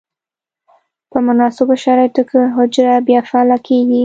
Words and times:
په 1.11 1.17
مناسبو 1.27 1.73
شرایطو 1.83 2.21
کې 2.29 2.41
حجره 2.55 2.95
بیا 3.07 3.19
فعاله 3.29 3.57
کیږي. 3.67 3.99